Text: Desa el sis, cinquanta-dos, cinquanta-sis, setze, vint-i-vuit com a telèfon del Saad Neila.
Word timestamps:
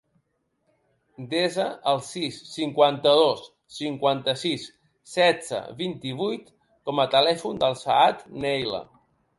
Desa 1.33 1.65
el 1.91 2.01
sis, 2.07 2.39
cinquanta-dos, 2.53 3.43
cinquanta-sis, 3.77 4.67
setze, 5.13 5.61
vint-i-vuit 5.85 6.53
com 6.73 7.07
a 7.07 7.11
telèfon 7.17 7.63
del 7.67 7.81
Saad 7.87 8.29
Neila. 8.47 8.85